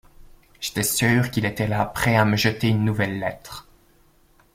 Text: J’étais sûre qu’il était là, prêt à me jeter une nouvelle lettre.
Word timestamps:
J’étais 0.59 0.81
sûre 0.81 1.29
qu’il 1.29 1.45
était 1.45 1.67
là, 1.67 1.85
prêt 1.85 2.15
à 2.15 2.25
me 2.25 2.35
jeter 2.35 2.69
une 2.69 2.83
nouvelle 2.85 3.19
lettre. 3.19 3.67